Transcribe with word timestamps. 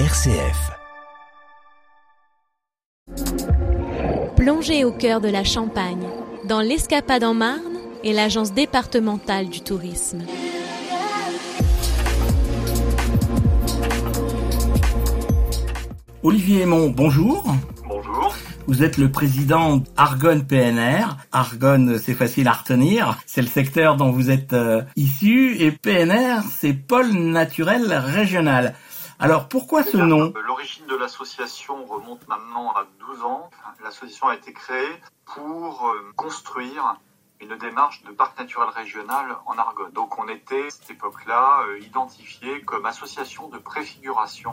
RCF. 0.00 0.72
Plongez 4.34 4.84
au 4.84 4.90
cœur 4.90 5.20
de 5.20 5.28
la 5.28 5.44
Champagne, 5.44 6.08
dans 6.48 6.60
l'Escapade 6.60 7.22
en 7.22 7.32
Marne 7.32 7.78
et 8.02 8.12
l'Agence 8.12 8.52
départementale 8.52 9.48
du 9.48 9.60
tourisme. 9.60 10.24
Olivier 16.24 16.62
Aymon, 16.62 16.90
bonjour. 16.90 17.44
Bonjour. 17.86 18.34
Vous 18.66 18.82
êtes 18.82 18.98
le 18.98 19.12
président 19.12 19.80
Argonne 19.96 20.44
PNR. 20.44 21.18
Argonne, 21.30 22.00
c'est 22.02 22.14
facile 22.14 22.48
à 22.48 22.52
retenir. 22.52 23.16
C'est 23.26 23.42
le 23.42 23.46
secteur 23.46 23.94
dont 23.96 24.10
vous 24.10 24.32
êtes 24.32 24.54
euh, 24.54 24.82
issu. 24.96 25.56
Et 25.60 25.70
PNR, 25.70 26.40
c'est 26.50 26.72
pôle 26.72 27.12
naturel 27.12 27.92
régional. 27.92 28.74
Alors 29.18 29.48
pourquoi 29.48 29.82
ce 29.82 29.96
nom? 29.96 30.32
L'origine 30.46 30.86
de 30.86 30.96
l'association 30.96 31.84
remonte 31.84 32.26
maintenant 32.28 32.70
à 32.72 32.86
12 33.00 33.22
ans. 33.22 33.50
L'association 33.82 34.28
a 34.28 34.34
été 34.34 34.52
créée 34.52 35.00
pour 35.24 35.88
euh, 35.88 36.12
construire 36.16 36.96
une 37.44 37.56
démarche 37.58 38.02
de 38.04 38.10
parc 38.10 38.38
naturel 38.38 38.68
régional 38.70 39.36
en 39.46 39.58
Argonne. 39.58 39.92
Donc 39.92 40.18
on 40.18 40.28
était 40.28 40.66
à 40.66 40.70
cette 40.70 40.90
époque-là 40.90 41.64
euh, 41.66 41.78
identifié 41.80 42.62
comme 42.62 42.86
association 42.86 43.48
de 43.48 43.58
préfiguration 43.58 44.50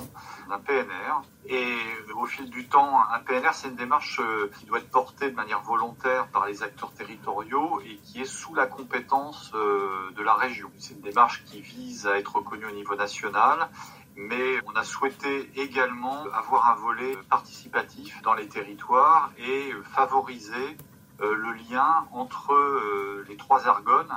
d'un 0.50 0.60
PNR. 0.60 1.22
Et 1.48 1.76
au 2.16 2.26
fil 2.26 2.50
du 2.50 2.68
temps, 2.68 3.00
un 3.12 3.20
PNR, 3.20 3.54
c'est 3.54 3.70
une 3.70 3.76
démarche 3.76 4.20
euh, 4.20 4.52
qui 4.60 4.66
doit 4.66 4.80
être 4.80 4.92
portée 4.92 5.32
de 5.32 5.36
manière 5.36 5.62
volontaire 5.62 6.28
par 6.28 6.46
les 6.46 6.64
acteurs 6.64 6.92
territoriaux 6.92 7.82
et 7.86 7.96
qui 7.98 8.22
est 8.22 8.26
sous 8.26 8.54
la 8.54 8.68
compétence 8.68 9.52
euh, 9.56 10.12
de 10.16 10.22
la 10.22 10.34
région. 10.34 10.70
C'est 10.78 10.94
une 10.94 11.02
démarche 11.02 11.44
qui 11.46 11.62
vise 11.62 12.08
à 12.08 12.20
être 12.20 12.36
reconnue 12.36 12.66
au 12.66 12.72
niveau 12.72 12.96
national 12.96 13.70
mais 14.18 14.60
on 14.68 14.76
a 14.76 14.84
souhaité 14.84 15.50
également 15.56 16.26
avoir 16.34 16.70
un 16.70 16.76
volet 16.76 17.14
participatif 17.30 18.22
dans 18.24 18.34
les 18.34 18.48
territoires 18.48 19.32
et 19.38 19.72
favoriser 19.96 20.78
le 21.28 21.54
lien 21.54 22.06
entre 22.12 22.54
euh, 22.54 23.26
les 23.30 23.38
trois 23.38 23.68
Argonnes, 23.68 24.16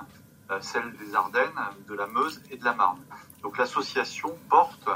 euh, 0.50 0.58
celle 0.60 0.96
des 0.96 1.14
Ardennes, 1.14 1.60
de 1.88 1.94
la 1.94 2.06
Meuse 2.06 2.42
et 2.50 2.56
de 2.56 2.64
la 2.64 2.74
Marne. 2.74 3.00
Donc 3.42 3.58
l'association 3.58 4.36
porte 4.48 4.88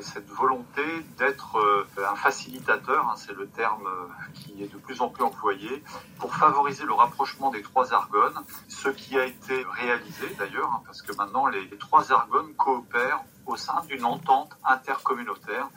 cette 0.00 0.28
volonté 0.28 0.82
d'être 1.16 1.86
un 1.96 2.14
facilitateur, 2.14 3.08
hein, 3.08 3.14
c'est 3.16 3.32
le 3.32 3.48
terme 3.48 3.88
qui 4.34 4.62
est 4.62 4.70
de 4.70 4.76
plus 4.76 5.00
en 5.00 5.08
plus 5.08 5.24
employé, 5.24 5.82
pour 6.18 6.34
favoriser 6.34 6.84
le 6.84 6.92
rapprochement 6.92 7.50
des 7.50 7.62
trois 7.62 7.94
Argonnes, 7.94 8.38
ce 8.68 8.90
qui 8.90 9.18
a 9.18 9.24
été 9.24 9.64
réalisé 9.80 10.34
d'ailleurs, 10.38 10.70
hein, 10.70 10.82
parce 10.84 11.00
que 11.00 11.16
maintenant 11.16 11.46
les 11.46 11.66
trois 11.78 12.12
Argonnes 12.12 12.52
coopèrent 12.56 13.24
au 13.46 13.56
sein 13.56 13.82
d'une 13.88 14.04
entente 14.04 14.52
intercommunautaire 14.64 15.68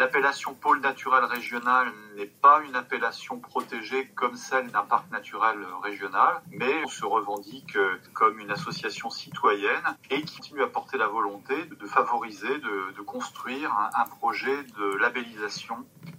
L'appellation 0.00 0.54
pôle 0.54 0.80
naturel 0.80 1.24
régional 1.24 1.88
n'est 2.16 2.24
pas 2.24 2.62
une 2.66 2.74
appellation 2.74 3.38
protégée 3.38 4.08
comme 4.14 4.34
celle 4.34 4.68
d'un 4.68 4.80
parc 4.80 5.12
naturel 5.12 5.58
régional, 5.82 6.40
mais 6.50 6.72
on 6.86 6.88
se 6.88 7.04
revendique 7.04 7.76
comme 8.14 8.40
une 8.40 8.50
association 8.50 9.10
citoyenne 9.10 9.84
et 10.10 10.22
qui 10.22 10.38
continue 10.38 10.62
à 10.62 10.68
porter 10.68 10.96
la 10.96 11.06
volonté 11.06 11.52
de 11.78 11.86
favoriser, 11.86 12.48
de, 12.48 13.02
construire 13.02 13.70
un, 13.94 14.06
projet 14.06 14.56
de 14.78 14.96
labellisation 14.96 15.76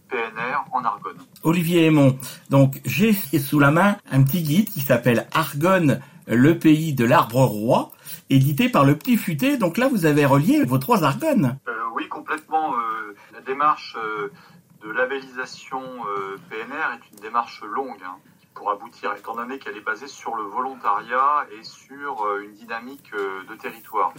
PNR 0.10 0.64
en 0.74 0.86
Argonne. 0.86 1.18
Olivier 1.42 1.88
Aymon, 1.88 2.20
donc 2.52 2.80
j'ai 2.86 3.14
sous 3.14 3.60
la 3.60 3.72
main 3.72 3.98
un 4.12 4.22
petit 4.22 4.44
guide 4.44 4.70
qui 4.70 4.82
s'appelle 4.82 5.28
Argonne, 5.34 6.02
le 6.28 6.60
pays 6.60 6.94
de 6.94 7.06
l'arbre 7.06 7.44
roi, 7.46 7.90
édité 8.30 8.70
par 8.70 8.86
le 8.86 8.96
Petit 8.96 9.18
Futé. 9.18 9.58
Donc 9.58 9.80
là, 9.80 9.88
vous 9.88 10.06
avez 10.06 10.28
relié 10.28 10.64
vos 10.66 10.78
trois 10.78 11.04
Argonnes. 11.04 11.58
Euh, 11.68 11.81
oui, 12.02 12.10
complètement. 12.10 12.74
Euh, 12.76 13.16
la 13.32 13.42
démarche 13.42 13.96
euh, 13.96 14.32
de 14.82 14.90
labellisation 14.90 15.84
euh, 16.08 16.38
PNR 16.50 16.96
est 16.96 17.12
une 17.12 17.20
démarche 17.20 17.62
longue 17.62 18.02
hein, 18.04 18.18
pour 18.56 18.72
aboutir, 18.72 19.14
étant 19.14 19.36
donné 19.36 19.60
qu'elle 19.60 19.78
est 19.78 19.86
basée 19.86 20.08
sur 20.08 20.36
le 20.36 20.44
volontariat 20.44 21.46
et 21.52 21.64
sur 21.64 22.38
une 22.40 22.54
dynamique 22.54 23.12
de 23.14 23.56
territoire. 23.56 24.14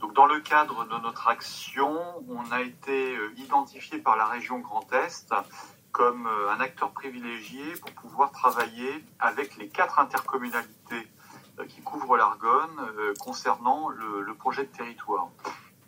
Donc, 0.00 0.14
dans 0.14 0.24
le 0.24 0.40
cadre 0.40 0.86
de 0.86 0.96
notre 1.02 1.28
action, 1.28 1.98
on 2.28 2.50
a 2.50 2.62
été 2.62 3.16
identifié 3.36 3.98
par 3.98 4.16
la 4.16 4.24
région 4.24 4.58
Grand 4.58 4.90
Est 4.92 5.32
comme 5.92 6.26
un 6.26 6.60
acteur 6.60 6.90
privilégié 6.90 7.74
pour 7.80 7.92
pouvoir 7.92 8.32
travailler 8.32 9.04
avec 9.20 9.56
les 9.56 9.68
quatre 9.68 9.98
intercommunalités 9.98 11.08
qui 11.68 11.80
couvrent 11.82 12.16
l'Argonne 12.16 13.14
concernant 13.20 13.88
le, 13.88 14.34
projet 14.34 14.64
de 14.64 14.76
territoire. 14.76 15.28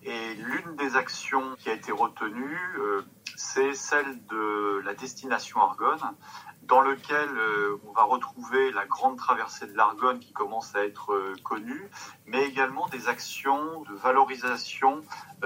Et 0.02 0.34
l'une 0.34 0.76
des 0.76 0.96
actions 0.96 1.56
qui 1.58 1.68
a 1.68 1.74
été 1.74 1.92
retenue, 1.92 2.58
euh, 2.78 3.02
c'est 3.36 3.74
celle 3.74 4.24
de 4.26 4.80
la 4.82 4.94
destination 4.94 5.60
Argonne, 5.60 6.00
dans 6.62 6.80
lequel 6.80 7.28
euh, 7.28 7.78
on 7.86 7.92
va 7.92 8.04
retrouver 8.04 8.70
la 8.70 8.86
grande 8.86 9.18
traversée 9.18 9.66
de 9.66 9.76
l'Argonne 9.76 10.18
qui 10.18 10.32
commence 10.32 10.74
à 10.74 10.84
être 10.84 11.12
euh, 11.12 11.34
connue, 11.44 11.90
mais 12.26 12.46
également 12.46 12.88
des 12.88 13.08
actions 13.08 13.82
de 13.82 13.94
valorisation 13.94 15.02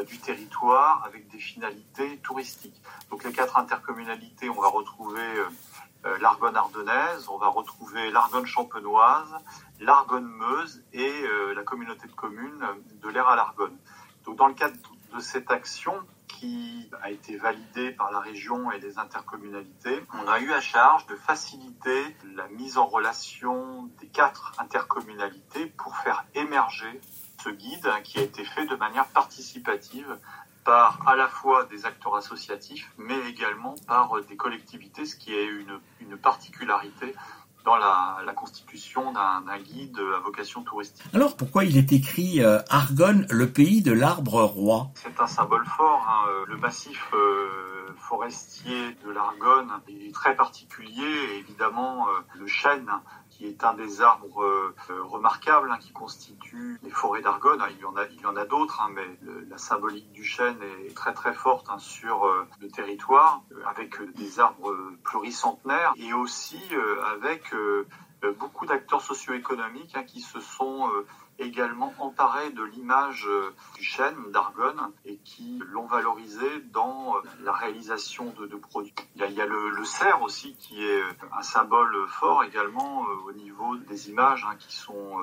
du 0.06 0.18
territoire 0.18 1.04
avec 1.04 1.28
des 1.28 1.38
finalités 1.38 2.18
touristiques. 2.18 2.80
Donc 3.10 3.24
les 3.24 3.32
quatre 3.32 3.56
intercommunalités, 3.56 4.48
on 4.50 4.60
va 4.60 4.68
retrouver 4.68 5.24
l'Argonne 6.20 6.56
ardennaise, 6.56 7.28
on 7.28 7.38
va 7.38 7.46
retrouver 7.46 8.10
l'Argonne 8.10 8.44
champenoise, 8.44 9.32
l'Argonne 9.78 10.26
Meuse 10.26 10.84
et 10.92 11.24
la 11.54 11.62
communauté 11.62 12.08
de 12.08 12.12
communes 12.12 12.66
de 13.00 13.08
l'air 13.08 13.28
à 13.28 13.36
l'Argonne. 13.36 13.78
Donc, 14.24 14.36
dans 14.36 14.46
le 14.46 14.54
cadre 14.54 14.76
de 15.14 15.20
cette 15.20 15.50
action 15.50 15.94
qui 16.28 16.90
a 17.02 17.10
été 17.10 17.36
validée 17.36 17.92
par 17.92 18.10
la 18.10 18.20
région 18.20 18.72
et 18.72 18.78
les 18.78 18.98
intercommunalités, 18.98 20.02
on 20.14 20.28
a 20.28 20.40
eu 20.40 20.52
à 20.52 20.60
charge 20.60 21.06
de 21.06 21.16
faciliter 21.16 22.16
la 22.34 22.48
mise 22.48 22.76
en 22.78 22.86
relation 22.86 23.88
des 24.00 24.08
quatre 24.08 24.52
intercommunalités 24.58 25.66
pour 25.66 25.96
faire 25.98 26.24
émerger 26.34 27.00
ce 27.42 27.50
guide 27.50 27.88
qui 28.04 28.18
a 28.18 28.22
été 28.22 28.44
fait 28.44 28.66
de 28.66 28.74
manière 28.76 29.06
participative 29.06 30.18
par 30.64 31.06
à 31.06 31.14
la 31.14 31.28
fois 31.28 31.64
des 31.64 31.84
acteurs 31.84 32.16
associatifs, 32.16 32.90
mais 32.96 33.18
également 33.28 33.74
par 33.86 34.20
des 34.22 34.36
collectivités, 34.36 35.04
ce 35.04 35.14
qui 35.14 35.34
est 35.34 35.44
une, 35.44 35.78
une 36.00 36.16
particularité 36.16 37.14
dans 37.64 37.76
la, 37.76 38.18
la 38.24 38.32
constitution 38.32 39.12
d'un 39.12 39.58
guide 39.58 39.98
à 40.16 40.20
vocation 40.20 40.62
touristique. 40.62 41.02
Alors 41.14 41.36
pourquoi 41.36 41.64
il 41.64 41.76
est 41.76 41.92
écrit 41.92 42.42
euh, 42.42 42.60
Argonne, 42.68 43.26
le 43.30 43.50
pays 43.50 43.82
de 43.82 43.92
l'arbre 43.92 44.42
roi? 44.42 44.90
C'est 44.94 45.18
un 45.20 45.26
symbole 45.26 45.64
fort. 45.64 46.06
Hein. 46.08 46.44
Le 46.46 46.56
massif 46.56 47.10
euh, 47.14 47.94
forestier 47.96 48.96
de 49.04 49.10
l'Argonne 49.10 49.70
est 49.88 50.14
très 50.14 50.36
particulier. 50.36 51.38
Évidemment, 51.38 52.06
euh, 52.08 52.12
le 52.38 52.46
chêne 52.46 52.90
qui 53.36 53.46
est 53.46 53.64
un 53.64 53.74
des 53.74 54.00
arbres 54.00 54.42
euh, 54.42 54.74
remarquables 55.02 55.70
hein, 55.70 55.78
qui 55.80 55.92
constitue 55.92 56.78
les 56.82 56.90
forêts 56.90 57.20
d'Argonne. 57.20 57.62
Il 57.70 57.80
y 57.80 57.84
en 57.84 57.96
a, 57.96 58.04
il 58.06 58.20
y 58.20 58.26
en 58.26 58.36
a 58.36 58.44
d'autres, 58.44 58.80
hein, 58.80 58.90
mais 58.94 59.18
la 59.48 59.58
symbolique 59.58 60.10
du 60.12 60.24
chêne 60.24 60.56
est 60.86 60.94
très 60.94 61.12
très 61.12 61.34
forte 61.34 61.66
hein, 61.68 61.78
sur 61.78 62.26
euh, 62.26 62.46
le 62.60 62.68
territoire, 62.68 63.42
euh, 63.52 63.64
avec 63.66 64.00
des 64.14 64.38
arbres 64.38 64.72
pluricentenaires 65.02 65.92
et 65.96 66.12
aussi 66.12 66.60
avec 67.14 67.52
beaucoup 68.32 68.66
d'acteurs 68.66 69.02
socio-économiques 69.02 69.96
qui 70.06 70.20
se 70.20 70.40
sont 70.40 70.88
également 71.38 71.92
emparés 71.98 72.50
de 72.50 72.62
l'image 72.62 73.26
euh, 73.28 73.54
du 73.76 73.84
chêne 73.84 74.14
d'Argonne 74.32 74.80
et 75.04 75.18
qui 75.24 75.60
l'ont 75.72 75.86
valorisé 75.86 76.46
dans 76.72 77.16
euh, 77.16 77.20
la 77.42 77.52
réalisation 77.52 78.32
de, 78.38 78.46
de 78.46 78.56
produits. 78.56 78.94
Il 79.16 79.20
y 79.20 79.24
a, 79.24 79.28
il 79.28 79.34
y 79.34 79.40
a 79.40 79.46
le, 79.46 79.70
le, 79.70 79.84
cerf 79.84 80.22
aussi 80.22 80.54
qui 80.58 80.84
est 80.84 81.02
un 81.36 81.42
symbole 81.42 81.94
fort 82.08 82.44
également 82.44 83.04
euh, 83.04 83.30
au 83.30 83.32
niveau 83.32 83.76
des 83.76 84.10
images 84.10 84.46
hein, 84.48 84.54
qui 84.58 84.74
sont 84.74 85.18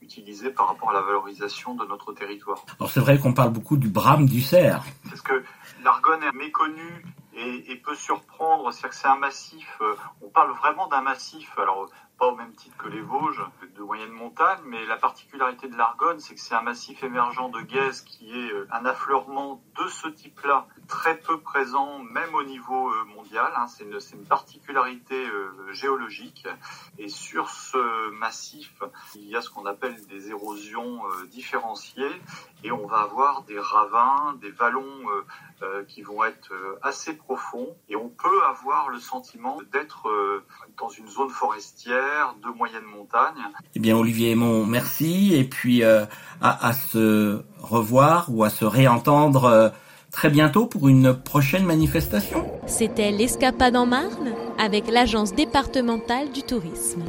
utilisées 0.00 0.50
par 0.50 0.68
rapport 0.68 0.90
à 0.90 0.94
la 0.94 1.02
valorisation 1.02 1.74
de 1.74 1.84
notre 1.86 2.12
territoire. 2.12 2.64
Alors 2.78 2.90
c'est 2.90 3.00
vrai 3.00 3.18
qu'on 3.18 3.32
parle 3.32 3.50
beaucoup 3.50 3.76
du 3.76 3.88
brame 3.88 4.26
du 4.26 4.40
cerf. 4.40 4.84
Parce 5.08 5.22
que 5.22 5.42
l'Argonne 5.84 6.22
est 6.22 6.36
méconnue 6.36 7.04
et, 7.42 7.76
peut 7.76 7.94
surprendre, 7.94 8.72
c'est-à-dire 8.72 8.90
que 8.90 8.94
c'est 8.96 9.08
un 9.08 9.16
massif, 9.16 9.80
on 10.22 10.28
parle 10.28 10.52
vraiment 10.52 10.86
d'un 10.86 11.00
massif, 11.02 11.58
alors 11.58 11.88
pas 12.18 12.28
au 12.28 12.36
même 12.36 12.54
titre 12.54 12.76
que 12.76 12.88
les 12.88 13.00
Vosges, 13.00 13.42
de 13.76 13.82
moyenne 13.82 14.12
montagne, 14.12 14.60
mais 14.64 14.84
la 14.86 14.96
particularité 14.96 15.68
de 15.68 15.76
l'Argonne, 15.76 16.20
c'est 16.20 16.34
que 16.34 16.40
c'est 16.40 16.54
un 16.54 16.62
massif 16.62 17.02
émergent 17.02 17.48
de 17.50 17.60
Guèze 17.62 18.02
qui 18.02 18.30
est 18.30 18.52
euh, 18.52 18.68
un 18.70 18.84
affleurement 18.84 19.60
de 19.76 19.88
ce 19.88 20.08
type-là, 20.08 20.66
très 20.92 21.16
peu 21.16 21.40
présent 21.40 22.00
même 22.00 22.34
au 22.34 22.44
niveau 22.44 22.90
euh, 22.90 23.04
mondial. 23.16 23.50
Hein. 23.56 23.66
C'est 23.68 23.84
une, 23.84 24.24
particularité 24.28 25.14
euh, 25.14 25.72
géologique. 25.72 26.46
Et 26.98 27.08
sur 27.08 27.48
ce 27.48 28.10
massif, 28.10 28.82
il 29.14 29.28
y 29.28 29.36
a 29.36 29.40
ce 29.40 29.48
qu'on 29.48 29.64
appelle 29.66 29.96
des 30.06 30.28
érosions 30.28 31.00
différenciées, 31.30 32.20
et 32.62 32.70
on 32.70 32.86
va 32.86 32.98
avoir 32.98 33.42
des 33.44 33.58
ravins, 33.58 34.36
des 34.40 34.50
vallons 34.50 35.00
qui 35.88 36.02
vont 36.02 36.24
être 36.24 36.52
assez 36.82 37.14
profonds, 37.14 37.76
et 37.88 37.96
on 37.96 38.08
peut 38.08 38.42
avoir 38.44 38.88
le 38.88 39.00
sentiment 39.00 39.58
d'être 39.72 40.08
dans 40.78 40.88
une 40.88 41.08
zone 41.08 41.30
forestière 41.30 42.34
de 42.42 42.48
moyenne 42.48 42.84
montagne. 42.84 43.42
Eh 43.74 43.80
bien, 43.80 43.96
Olivier 43.96 44.32
Aymon, 44.32 44.66
merci. 44.66 45.34
Et 45.34 45.44
puis, 45.44 45.82
euh, 45.82 46.04
à, 46.40 46.72
se 46.72 47.42
revoir 47.60 48.26
ou 48.28 48.44
à 48.44 48.50
se 48.50 48.64
réentendre 48.64 49.44
euh, 49.44 49.68
très 50.12 50.30
bientôt 50.30 50.66
pour 50.66 50.88
une 50.88 51.14
prochaine 51.14 51.64
manifestation. 51.64 52.44
C'était 52.66 53.10
l'Escapade 53.10 53.74
en 53.74 53.86
Marne 53.86 54.32
avec 54.58 54.88
l'Agence 54.88 55.34
départementale 55.34 56.30
du 56.30 56.42
tourisme. 56.42 57.02